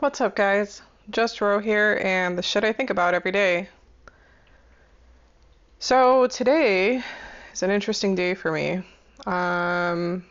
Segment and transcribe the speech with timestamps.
[0.00, 0.82] What's up, guys?
[1.10, 3.68] Just Ro here, and the shit I think about every day.
[5.78, 7.04] So, today
[7.52, 8.82] is an interesting day for me.
[9.26, 10.24] Um,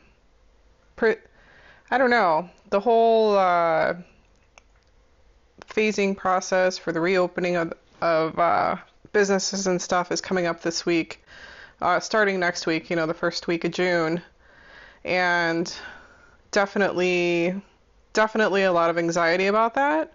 [0.97, 1.15] pre-
[1.89, 2.49] I don't know.
[2.71, 3.93] The whole uh,
[5.69, 8.75] phasing process for the reopening of, of uh,
[9.13, 11.23] businesses and stuff is coming up this week,
[11.81, 14.21] uh, starting next week, you know, the first week of June.
[15.05, 15.73] And
[16.51, 17.61] definitely
[18.15, 20.11] definitely a lot of anxiety about that.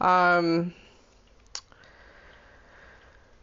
[0.00, 0.74] Um,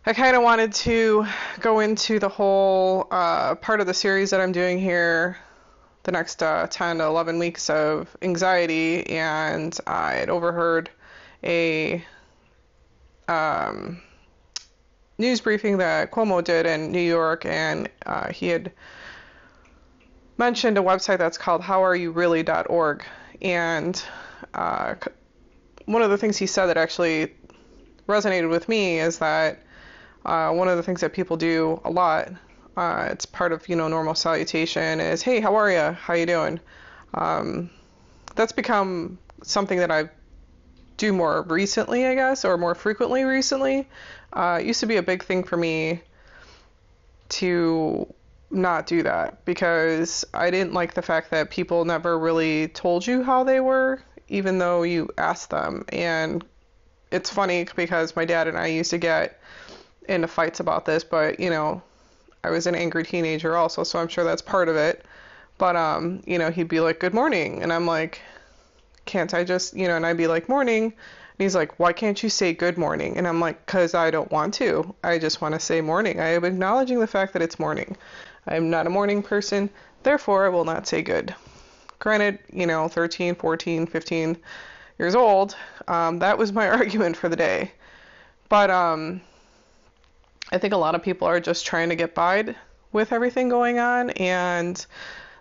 [0.06, 1.26] I kind of wanted to
[1.62, 5.38] go into the whole uh, part of the series that I'm doing here,
[6.04, 10.90] the next uh, 10 to 11 weeks of anxiety, and I had overheard
[11.42, 12.04] a
[13.30, 14.02] um,
[15.18, 18.74] news briefing that Cuomo did in New York, and uh, he had
[20.38, 23.04] mentioned a website that's called howareyoureally.org
[23.42, 24.04] and
[24.54, 24.96] uh,
[25.86, 27.34] one of the things he said that actually
[28.08, 29.60] resonated with me is that
[30.26, 32.30] uh, one of the things that people do a lot,
[32.78, 35.94] uh, it's part of you know normal salutation, is hey, how are you?
[35.94, 36.60] How you doing?
[37.14, 37.70] Um,
[38.36, 40.10] that's become something that I
[40.98, 43.88] do more recently, I guess, or more frequently recently.
[44.32, 46.02] Uh, it used to be a big thing for me
[47.30, 48.14] to
[48.54, 53.24] not do that because I didn't like the fact that people never really told you
[53.24, 55.86] how they were, even though you asked them.
[55.90, 56.44] And
[57.12, 59.40] it's funny because my dad and I used to get
[60.08, 61.82] into fights about this, but you know,
[62.44, 65.06] I was an angry teenager also, so I'm sure that's part of it.
[65.58, 68.22] But um, you know, he'd be like, "Good morning," and I'm like,
[69.06, 70.94] "Can't I just, you know?" And I'd be like, "Morning." And
[71.38, 74.56] he's like, "Why can't you say good morning?" And I'm like, "Cause I don't want
[74.56, 74.94] to.
[75.04, 76.20] I just want to say morning.
[76.20, 77.96] I am acknowledging the fact that it's morning."
[78.48, 79.70] I am not a morning person,
[80.04, 81.34] therefore I will not say good.
[82.00, 84.38] Granted, you know, 13, 14, 15
[85.00, 85.56] years old,
[85.88, 87.72] um, that was my argument for the day.
[88.50, 89.22] But um,
[90.52, 92.56] I think a lot of people are just trying to get by
[92.92, 94.86] with everything going on, and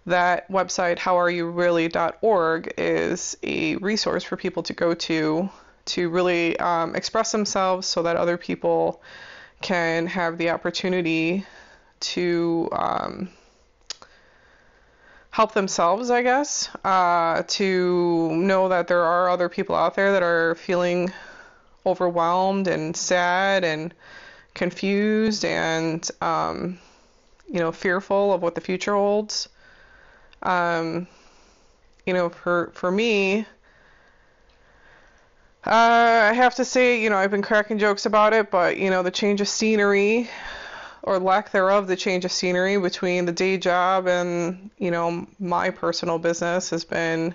[0.07, 5.51] that website, howareyoureally.org, is a resource for people to go to
[5.85, 9.03] to really um, express themselves so that other people
[9.61, 11.45] can have the opportunity
[12.03, 13.29] to um,
[15.31, 20.23] help themselves, I guess, uh, to know that there are other people out there that
[20.23, 21.13] are feeling
[21.85, 23.93] overwhelmed and sad and
[24.55, 26.79] confused and um,
[27.51, 29.49] you know fearful of what the future holds.
[30.43, 31.07] Um,
[32.07, 33.47] you know, for for me,
[35.65, 38.91] uh, I have to say, you know, I've been cracking jokes about it, but you
[38.91, 40.29] know, the change of scenery
[41.03, 45.71] or lack thereof, the change of scenery between the day job and you know my
[45.71, 47.35] personal business has been,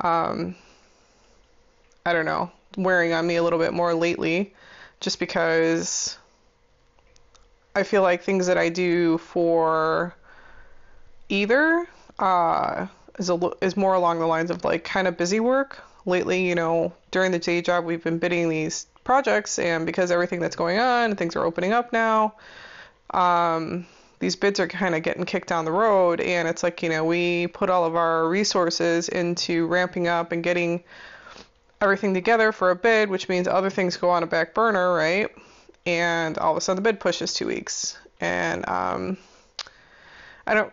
[0.00, 0.54] um,
[2.04, 4.54] I don't know, wearing on me a little bit more lately,
[5.00, 6.16] just because
[7.74, 10.14] I feel like things that I do for
[11.28, 11.86] either
[12.18, 12.86] uh,
[13.18, 15.82] is a, is more along the lines of like kind of busy work.
[16.06, 20.38] Lately, you know, during the day job, we've been bidding these projects, and because everything
[20.38, 22.34] that's going on, things are opening up now
[23.10, 23.86] um,
[24.18, 27.04] these bids are kind of getting kicked down the road, and it's like, you know,
[27.04, 30.82] we put all of our resources into ramping up and getting
[31.80, 35.28] everything together for a bid, which means other things go on a back burner, right?
[35.84, 37.98] And all of a sudden the bid pushes two weeks.
[38.20, 39.18] And um,
[40.46, 40.72] I don't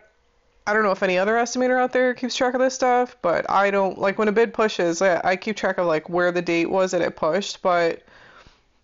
[0.66, 3.48] I don't know if any other estimator out there keeps track of this stuff, but
[3.50, 6.40] I don't like when a bid pushes, I, I keep track of like where the
[6.40, 8.02] date was that it pushed, but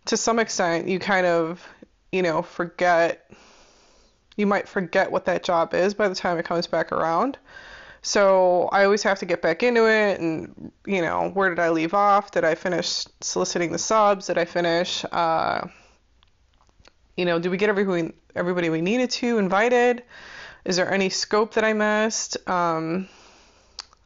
[0.07, 1.67] to some extent you kind of,
[2.13, 3.31] you know, forget
[4.37, 7.39] you might forget what that job is by the time it comes back around.
[8.03, 11.69] So I always have to get back into it and, you know, where did I
[11.69, 12.31] leave off?
[12.31, 14.27] Did I finish soliciting the subs?
[14.27, 15.67] Did I finish, uh,
[17.17, 20.03] you know, did we get everybody, everybody we needed to invited?
[20.65, 22.39] Is there any scope that I missed?
[22.49, 23.09] Um,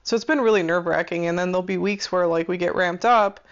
[0.02, 1.26] so it's been really nerve wracking.
[1.26, 3.46] And then there'll be weeks where, like, we get ramped up.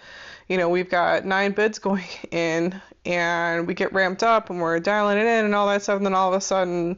[0.47, 4.79] You know, we've got nine bids going in and we get ramped up and we're
[4.79, 6.97] dialing it in and all that stuff and then all of a sudden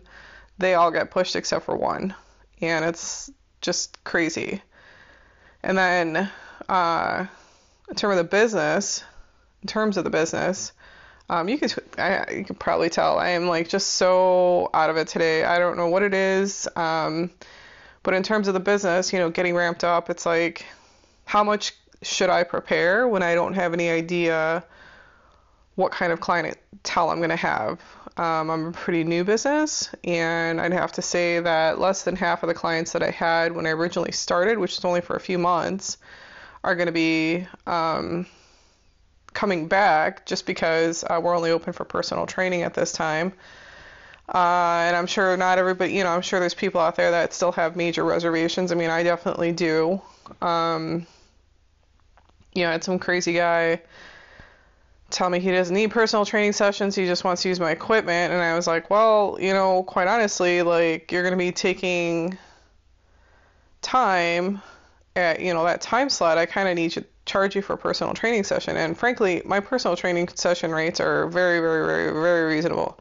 [0.57, 2.13] they all get pushed except for one.
[2.62, 3.31] And it's
[3.62, 4.62] just crazy.
[5.63, 6.30] And then
[6.69, 7.25] uh,
[7.89, 9.03] in terms of the business
[9.62, 10.71] in terms of the business
[11.27, 13.18] um, you could I, you could probably tell.
[13.18, 15.44] I am like just so out of it today.
[15.44, 17.31] I don't know what it is um,
[18.03, 20.65] but in terms of the business you know getting ramped up it's like
[21.25, 24.63] how much should I prepare when I don't have any idea
[25.75, 27.81] what kind of clientele I'm going to have.
[28.18, 32.44] Um, I'm a pretty new business, and I'd have to say that less than half
[32.44, 35.19] of the clients that I had when I originally started, which is only for a
[35.19, 35.97] few months,
[36.63, 38.25] are going to be um,
[39.33, 43.33] coming back just because uh, we're only open for personal training at this time.
[44.33, 47.33] Uh, and I'm sure not everybody, you know, I'm sure there's people out there that
[47.33, 48.71] still have major reservations.
[48.71, 50.01] I mean, I definitely do.
[50.41, 51.06] Um,
[52.56, 53.81] you know, I had some crazy guy
[55.12, 58.34] tell me he doesn't need personal training sessions, he just wants to use my equipment.
[58.34, 62.38] And I was like, well, you know, quite honestly, like, you're going to be taking
[63.81, 64.62] time
[65.16, 66.38] at, you know, that time slot.
[66.38, 68.78] I kind of need to charge you for a personal training session.
[68.78, 73.00] And frankly, my personal training session rates are very, very, very, very reasonable.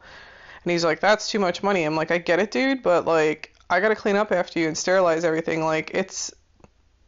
[0.63, 1.83] And he's like, that's too much money.
[1.83, 4.67] I'm like, I get it, dude, but like, I got to clean up after you
[4.67, 5.63] and sterilize everything.
[5.63, 6.33] Like, it's,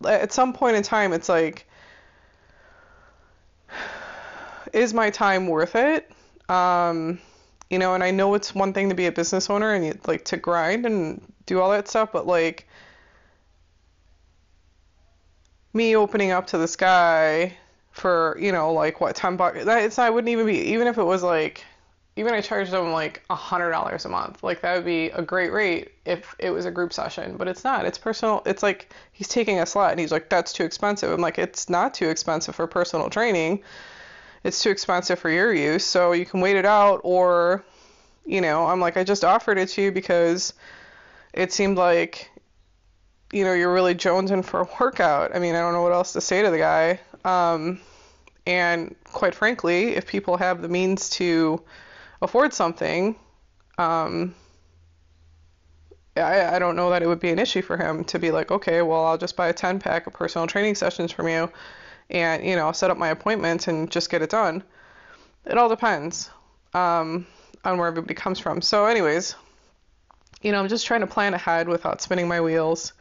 [0.05, 1.67] at some point in time, it's like,
[4.73, 6.09] is my time worth it?
[6.49, 7.19] Um,
[7.69, 10.25] you know, and I know it's one thing to be a business owner and like
[10.25, 12.67] to grind and do all that stuff, but like
[15.73, 17.55] me opening up to this guy
[17.91, 20.97] for, you know, like what, 10 bucks, that it's I wouldn't even be even if
[20.97, 21.63] it was like
[22.15, 24.43] even I charged him like a hundred dollars a month.
[24.43, 27.63] Like that would be a great rate if it was a group session, but it's
[27.63, 27.85] not.
[27.85, 28.41] It's personal.
[28.45, 31.11] It's like he's taking a slot and he's like, that's too expensive.
[31.11, 33.61] I'm like, it's not too expensive for personal training
[34.47, 37.65] it's too expensive for your use, so you can wait it out or
[38.25, 40.53] you know, I'm like I just offered it to you because
[41.33, 42.31] it seemed like
[43.33, 45.35] you know, you're really jonesing for a workout.
[45.35, 47.01] I mean, I don't know what else to say to the guy.
[47.25, 47.81] Um,
[48.45, 51.61] and quite frankly, if people have the means to
[52.21, 53.17] afford something,
[53.77, 54.33] um,
[56.15, 58.49] I, I don't know that it would be an issue for him to be like,
[58.49, 61.51] okay, well, I'll just buy a 10 pack of personal training sessions from you
[62.09, 64.63] and you know set up my appointment and just get it done.
[65.45, 66.29] It all depends
[66.73, 67.25] um,
[67.63, 68.61] on where everybody comes from.
[68.61, 69.35] So, anyways,
[70.41, 72.93] you know, I'm just trying to plan ahead without spinning my wheels.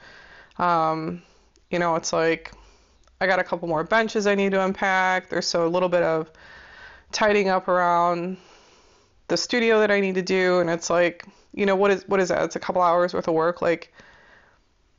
[0.58, 1.22] Um,
[1.70, 2.52] you know, it's like
[3.20, 5.28] I got a couple more benches I need to unpack.
[5.28, 6.30] There's so a little bit of
[7.12, 8.36] tidying up around
[9.28, 12.20] the studio that I need to do, and it's like, you know, what is what
[12.20, 12.42] is that?
[12.44, 13.60] It's a couple hours worth of work.
[13.60, 13.92] Like,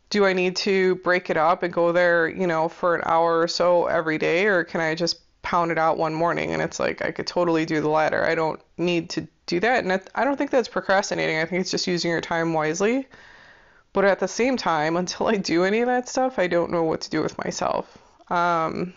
[0.10, 3.40] do I need to break it up and go there, you know, for an hour
[3.40, 6.54] or so every day, or can I just pound it out one morning?
[6.54, 8.24] And it's like I could totally do the latter.
[8.24, 11.38] I don't need to do that, and I don't think that's procrastinating.
[11.38, 13.08] I think it's just using your time wisely.
[13.94, 16.84] But at the same time, until I do any of that stuff, I don't know
[16.84, 17.98] what to do with myself.
[18.30, 18.94] Um,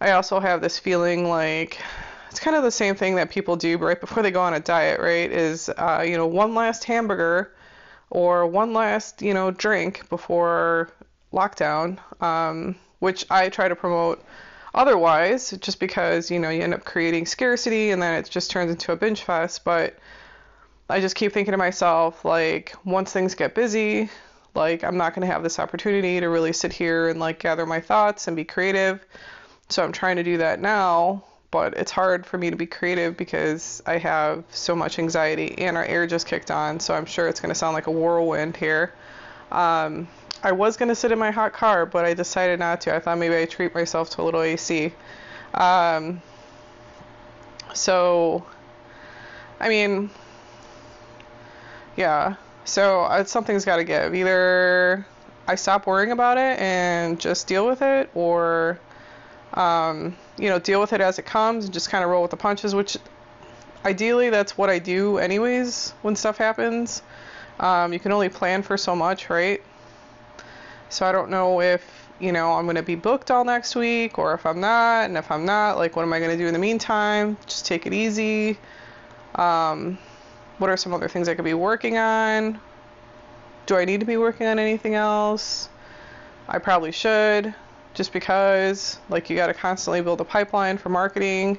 [0.00, 1.78] I also have this feeling like
[2.30, 4.60] it's kind of the same thing that people do right before they go on a
[4.60, 5.30] diet, right?
[5.30, 7.52] Is uh, you know one last hamburger
[8.10, 10.90] or one last, you know, drink before
[11.32, 14.22] lockdown, um, which I try to promote
[14.74, 18.70] otherwise, just because, you know, you end up creating scarcity and then it just turns
[18.70, 19.64] into a binge fest.
[19.64, 19.96] But
[20.88, 24.10] I just keep thinking to myself, like, once things get busy,
[24.54, 27.64] like, I'm not going to have this opportunity to really sit here and, like, gather
[27.64, 29.04] my thoughts and be creative.
[29.68, 33.16] So I'm trying to do that now but it's hard for me to be creative
[33.16, 37.28] because I have so much anxiety and our air just kicked on, so I'm sure
[37.28, 38.92] it's going to sound like a whirlwind here.
[39.50, 40.06] Um,
[40.42, 42.94] I was going to sit in my hot car, but I decided not to.
[42.94, 44.92] I thought maybe I'd treat myself to a little AC.
[45.54, 46.22] Um,
[47.74, 48.46] so,
[49.58, 50.10] I mean,
[51.96, 54.14] yeah, so uh, something's got to give.
[54.14, 55.04] Either
[55.48, 58.78] I stop worrying about it and just deal with it, or
[59.54, 62.30] um, you know, deal with it as it comes and just kind of roll with
[62.30, 62.96] the punches, which
[63.84, 67.02] ideally that's what I do anyways when stuff happens.
[67.58, 69.62] Um, you can only plan for so much, right?
[70.88, 71.84] So I don't know if,
[72.18, 75.04] you know, I'm going to be booked all next week or if I'm not.
[75.04, 77.36] And if I'm not, like, what am I going to do in the meantime?
[77.46, 78.58] Just take it easy.
[79.34, 79.98] Um,
[80.58, 82.60] what are some other things I could be working on?
[83.66, 85.68] Do I need to be working on anything else?
[86.48, 87.54] I probably should
[87.94, 91.58] just because like you got to constantly build a pipeline for marketing.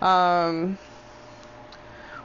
[0.00, 0.78] Um,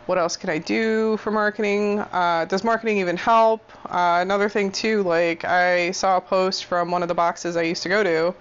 [0.05, 1.99] what else can i do for marketing?
[1.99, 3.61] Uh, does marketing even help?
[3.85, 7.61] Uh, another thing too like i saw a post from one of the boxes i
[7.61, 8.35] used to go to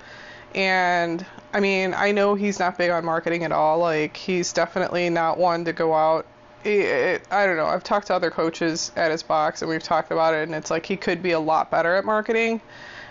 [0.55, 5.09] and i mean i know he's not big on marketing at all like he's definitely
[5.09, 6.27] not one to go out.
[6.65, 7.67] It, it, I don't know.
[7.67, 10.71] I've talked to other coaches at his box and we've talked about it, and it's
[10.71, 12.61] like he could be a lot better at marketing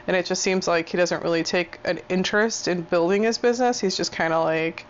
[0.08, 3.80] and it just seems like he doesn't really take an interest in building his business.
[3.80, 4.86] He's just kind of like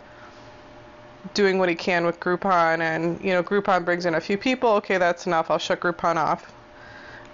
[1.34, 4.70] doing what he can with Groupon, and you know, Groupon brings in a few people.
[4.74, 5.52] Okay, that's enough.
[5.52, 6.52] I'll shut Groupon off.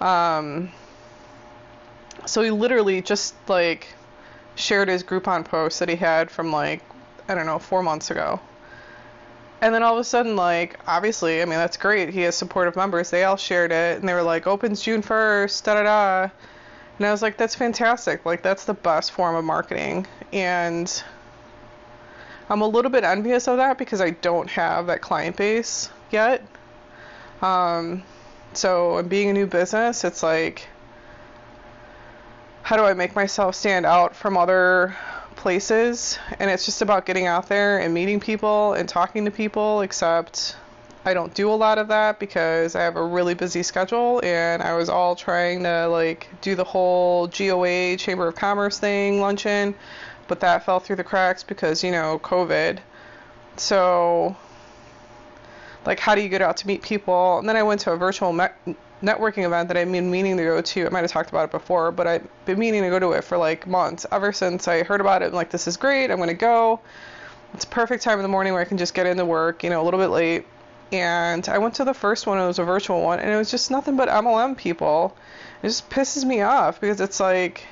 [0.00, 0.70] Um,
[2.26, 3.88] so he literally just like
[4.54, 6.82] shared his Groupon post that he had from like
[7.28, 8.40] I don't know, four months ago.
[9.60, 12.10] And then all of a sudden, like, obviously, I mean, that's great.
[12.10, 13.10] He has supportive members.
[13.10, 16.30] They all shared it, and they were like, opens June 1st, da da da.
[16.98, 18.26] And I was like, that's fantastic.
[18.26, 20.06] Like, that's the best form of marketing.
[20.32, 21.02] And
[22.50, 26.44] I'm a little bit envious of that because I don't have that client base yet.
[27.40, 28.02] Um,
[28.52, 30.66] so, being a new business, it's like,
[32.62, 34.96] how do I make myself stand out from other
[35.36, 36.18] places?
[36.40, 40.56] And it's just about getting out there and meeting people and talking to people, except
[41.08, 44.62] I don't do a lot of that because I have a really busy schedule and
[44.62, 49.74] I was all trying to like do the whole GOA Chamber of Commerce thing luncheon,
[50.26, 52.80] but that fell through the cracks because, you know, COVID.
[53.56, 54.36] So
[55.86, 57.38] like how do you get out to meet people?
[57.38, 60.44] And then I went to a virtual me- networking event that I've been meaning to
[60.44, 60.86] go to.
[60.86, 63.24] I might have talked about it before, but I've been meaning to go to it
[63.24, 64.04] for like months.
[64.12, 66.10] Ever since I heard about it, I'm like, this is great.
[66.10, 66.80] I'm going to go.
[67.54, 69.70] It's a perfect time in the morning where I can just get into work, you
[69.70, 70.44] know, a little bit late.
[70.90, 73.50] And I went to the first one, it was a virtual one, and it was
[73.50, 75.16] just nothing but MLM people.
[75.62, 77.66] It just pisses me off because it's like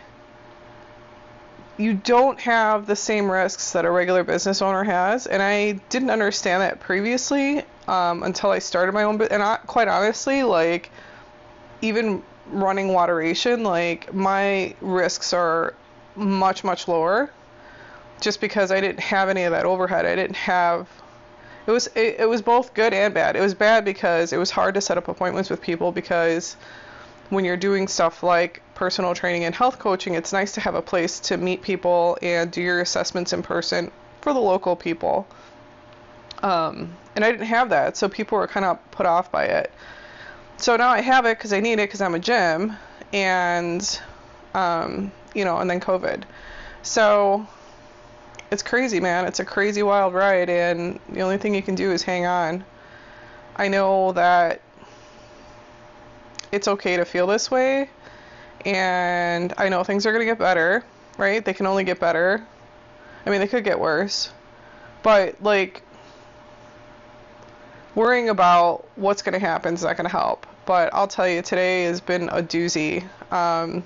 [1.79, 5.27] you don't have the same risks that a regular business owner has.
[5.27, 9.19] And I didn't understand that previously um, until I started my own.
[9.19, 9.35] Business.
[9.35, 10.91] And I, quite honestly, like,
[11.83, 15.75] even running Wateration, like my risks are
[16.15, 17.31] much much lower,
[18.21, 20.07] just because I didn't have any of that overhead.
[20.07, 20.89] I didn't have.
[21.67, 23.37] It was it, it was both good and bad.
[23.37, 26.57] It was bad because it was hard to set up appointments with people because
[27.31, 30.83] when you're doing stuff like personal training and health coaching, it's nice to have a
[30.83, 35.27] place to meet people and do your assessments in person for the local people.
[36.43, 39.73] Um, and I didn't have that, so people were kind of put off by it
[40.59, 42.77] so now I have it because I need it because I'm a gym,
[43.13, 44.01] and
[44.55, 46.23] um, you know, and then COVID.
[46.83, 47.47] So
[48.57, 49.27] it's crazy, man.
[49.27, 52.65] It's a crazy wild ride, and the only thing you can do is hang on.
[53.55, 54.63] I know that
[56.51, 57.91] it's okay to feel this way,
[58.65, 60.83] and I know things are gonna get better,
[61.19, 61.45] right?
[61.45, 62.47] They can only get better.
[63.27, 64.33] I mean, they could get worse,
[65.03, 65.83] but like
[67.95, 70.47] worrying about what's to happen is not to help.
[70.65, 73.05] But I'll tell you, today has been a doozy.
[73.31, 73.85] Um,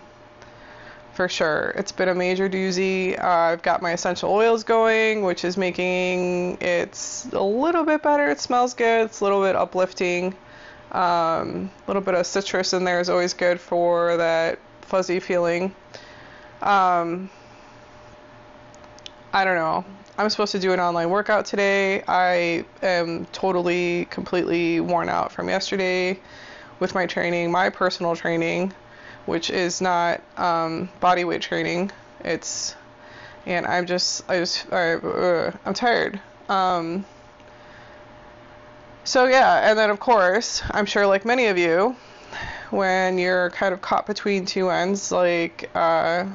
[1.12, 1.72] for sure.
[1.76, 3.18] It's been a major doozy.
[3.18, 8.30] Uh, I've got my essential oils going, which is making it a little bit better.
[8.30, 9.06] It smells good.
[9.06, 10.34] It's a little bit uplifting.
[10.92, 15.20] Um, a um, little bit of citrus in there is always good for that fuzzy
[15.20, 15.74] feeling.
[16.62, 17.30] Um,
[19.32, 19.84] I don't know.
[20.18, 22.02] I'm supposed to do an online workout today.
[22.06, 26.18] I am totally, completely worn out from yesterday
[26.80, 28.74] with my training, my personal training,
[29.26, 31.90] which is not um, body weight training.
[32.24, 32.74] It's,
[33.46, 36.20] and I'm just, I just, I, uh, I'm tired.
[36.48, 37.04] Um,
[39.04, 41.96] so yeah, and then of course, I'm sure like many of you,
[42.70, 46.26] when you're kind of caught between two ends, like, uh,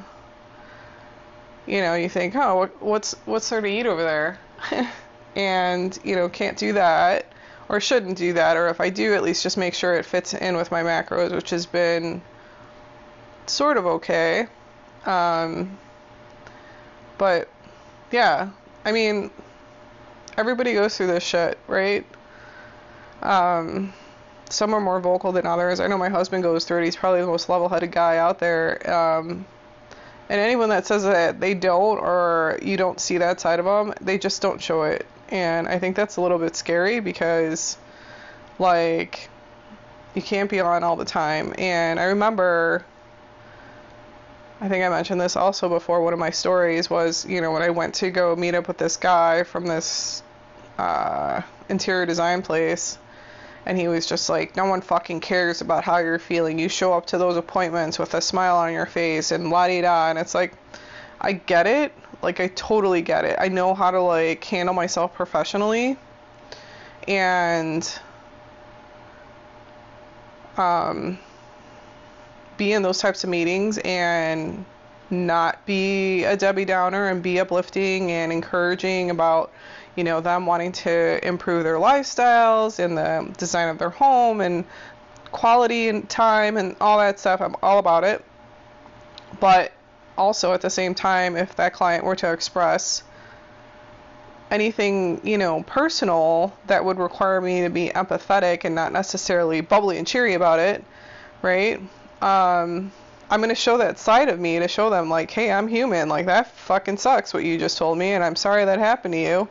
[1.66, 4.38] you know, you think, oh, what's what's there to eat over there?
[5.36, 7.26] and you know, can't do that
[7.68, 10.34] or shouldn't do that, or if I do, at least just make sure it fits
[10.34, 12.22] in with my macros, which has been
[13.46, 14.46] sort of okay.
[15.04, 15.78] Um,
[17.18, 17.48] but
[18.10, 18.50] yeah,
[18.84, 19.30] I mean,
[20.36, 22.04] everybody goes through this shit, right?
[23.22, 23.92] Um,
[24.48, 25.80] some are more vocal than others.
[25.80, 26.84] I know my husband goes through it.
[26.84, 28.88] He's probably the most level-headed guy out there.
[28.90, 29.46] Um,
[30.28, 33.94] and anyone that says that they don't or you don't see that side of them,
[34.00, 35.06] they just don't show it.
[35.28, 37.76] And I think that's a little bit scary because,
[38.58, 39.28] like,
[40.14, 41.54] you can't be on all the time.
[41.58, 42.84] And I remember,
[44.60, 47.62] I think I mentioned this also before, one of my stories was, you know, when
[47.62, 50.22] I went to go meet up with this guy from this
[50.78, 52.98] uh, interior design place
[53.66, 56.58] and he was just like, no one fucking cares about how you're feeling.
[56.58, 59.80] You show up to those appointments with a smile on your face and la di
[59.80, 60.08] da.
[60.08, 60.54] And it's like,
[61.20, 61.92] I get it.
[62.22, 63.36] Like, I totally get it.
[63.40, 65.98] I know how to, like, handle myself professionally.
[67.08, 67.86] And,
[70.56, 71.18] um,
[72.56, 74.64] be in those types of meetings and
[75.10, 79.52] not be a Debbie Downer and be uplifting and encouraging about
[79.96, 84.64] you know, them wanting to improve their lifestyles and the design of their home and
[85.32, 87.40] quality and time and all that stuff.
[87.40, 88.22] I'm all about it.
[89.40, 89.72] But
[90.16, 93.02] also at the same time, if that client were to express
[94.50, 99.96] anything, you know, personal that would require me to be empathetic and not necessarily bubbly
[99.96, 100.84] and cheery about it,
[101.40, 101.80] right?
[102.22, 102.92] Um,
[103.30, 106.08] I'm going to show that side of me to show them, like, hey, I'm human.
[106.08, 109.20] Like, that fucking sucks what you just told me, and I'm sorry that happened to
[109.20, 109.48] you.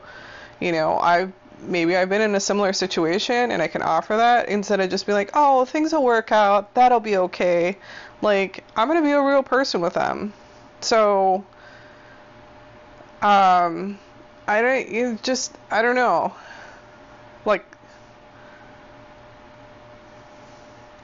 [0.59, 1.31] You know, I
[1.61, 5.05] maybe I've been in a similar situation and I can offer that instead of just
[5.05, 6.73] be like, oh, things will work out.
[6.73, 7.77] That'll be okay.
[8.21, 10.33] Like, I'm going to be a real person with them.
[10.81, 11.43] So,
[13.21, 13.99] um,
[14.47, 16.33] I don't, you just, I don't know.
[17.45, 17.65] Like,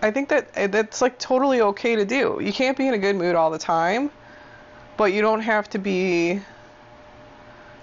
[0.01, 2.39] I think that eh, that's like totally okay to do.
[2.41, 4.09] You can't be in a good mood all the time,
[4.97, 6.41] but you don't have to be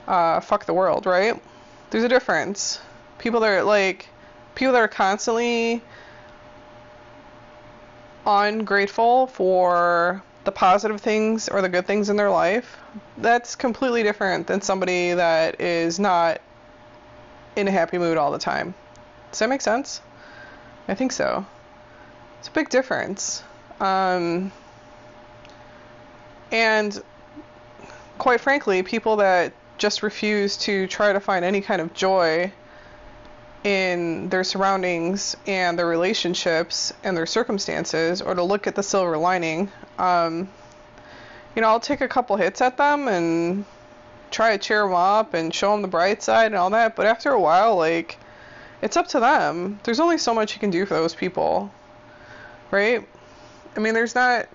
[0.08, 1.40] uh, fuck the world, right?
[1.90, 2.80] There's a difference.
[3.18, 4.08] People that are like
[4.54, 5.82] people that are constantly
[8.26, 12.78] ungrateful for the positive things or the good things in their life,
[13.18, 16.40] that's completely different than somebody that is not
[17.54, 18.74] in a happy mood all the time.
[19.30, 20.00] Does that make sense?
[20.88, 21.44] I think so.
[22.38, 23.42] It's a big difference.
[23.80, 24.52] Um,
[26.52, 27.02] and
[28.18, 32.52] quite frankly, people that just refuse to try to find any kind of joy
[33.64, 39.16] in their surroundings and their relationships and their circumstances or to look at the silver
[39.16, 40.48] lining, um,
[41.54, 43.64] you know, I'll take a couple hits at them and
[44.30, 46.94] try to cheer them up and show them the bright side and all that.
[46.94, 48.18] But after a while, like,
[48.80, 49.80] it's up to them.
[49.82, 51.72] There's only so much you can do for those people
[52.70, 53.06] right?
[53.76, 54.48] I mean, there's not.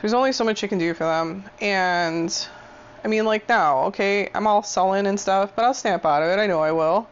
[0.00, 1.44] There's only so much you can do for them.
[1.60, 2.46] And,
[3.02, 6.28] I mean, like now, okay, I'm all sullen and stuff, but I'll snap out of
[6.28, 6.40] it.
[6.40, 7.08] I know I will.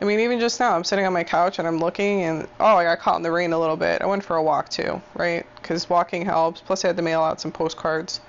[0.00, 2.76] I mean, even just now, I'm sitting on my couch and I'm looking, and oh,
[2.76, 4.02] I got caught in the rain a little bit.
[4.02, 5.44] I went for a walk too, right?
[5.56, 6.60] Because walking helps.
[6.60, 8.20] Plus, I had to mail out some postcards.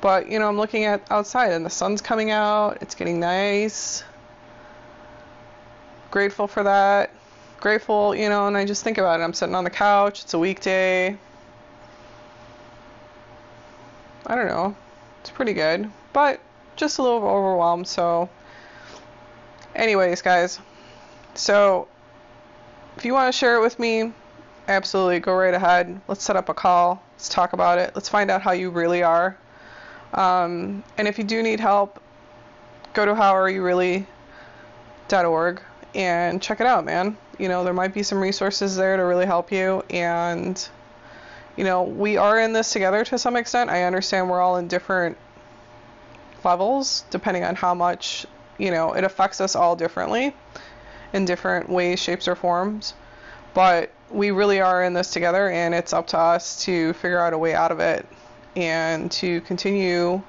[0.00, 2.78] But, you know, I'm looking at outside and the sun's coming out.
[2.80, 4.04] It's getting nice.
[6.10, 7.10] Grateful for that
[7.64, 9.22] grateful, you know, and I just think about it.
[9.22, 11.16] I'm sitting on the couch, it's a weekday.
[14.26, 14.76] I don't know.
[15.22, 16.40] It's pretty good, but
[16.76, 18.28] just a little overwhelmed, so
[19.74, 20.60] anyways, guys.
[21.32, 21.88] So
[22.98, 24.12] if you want to share it with me,
[24.68, 25.98] absolutely go right ahead.
[26.06, 27.02] Let's set up a call.
[27.14, 27.92] Let's talk about it.
[27.94, 29.38] Let's find out how you really are.
[30.12, 31.98] Um, and if you do need help,
[32.92, 35.62] go to howareyoureally.org
[35.94, 39.26] and check it out, man you know, there might be some resources there to really
[39.26, 39.84] help you.
[39.90, 40.68] And,
[41.56, 43.70] you know, we are in this together to some extent.
[43.70, 45.16] I understand we're all in different
[46.44, 48.26] levels depending on how much,
[48.58, 50.34] you know, it affects us all differently
[51.12, 52.94] in different ways, shapes, or forms.
[53.54, 57.32] But we really are in this together, and it's up to us to figure out
[57.32, 58.06] a way out of it
[58.56, 60.22] and to continue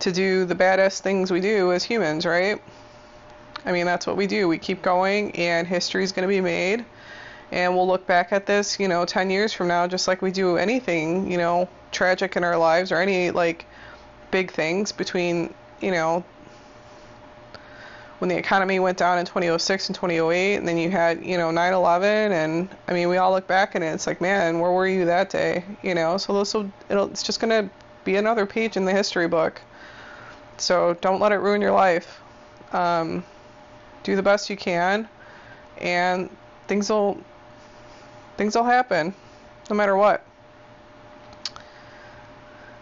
[0.00, 2.60] to do the baddest things we do as humans, right?
[3.64, 4.48] I mean, that's what we do.
[4.48, 6.84] We keep going, and history is going to be made.
[7.50, 10.30] And we'll look back at this, you know, 10 years from now, just like we
[10.30, 13.66] do anything, you know, tragic in our lives or any, like,
[14.30, 16.24] big things between, you know,
[18.22, 21.50] when the economy went down in 2006 and 2008, and then you had, you know,
[21.50, 22.30] 9 11.
[22.30, 25.28] And I mean, we all look back and it's like, man, where were you that
[25.28, 25.64] day?
[25.82, 29.26] You know, so this will, it's just going to be another page in the history
[29.26, 29.60] book.
[30.56, 32.20] So don't let it ruin your life.
[32.72, 33.24] Um,
[34.02, 35.08] do the best you can,
[35.78, 36.28] and
[36.68, 37.20] things will
[38.36, 39.14] things will happen,
[39.70, 40.24] no matter what.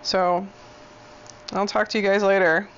[0.03, 0.47] So,
[1.53, 2.69] I'll talk to you guys later.